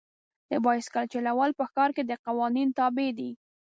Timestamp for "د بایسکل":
0.49-1.05